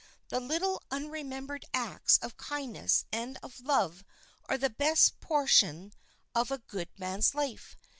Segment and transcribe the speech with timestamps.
[0.29, 4.03] The little unremembered acts of kindness and of love
[4.45, 5.93] are the best portion
[6.33, 7.77] of a good man's life.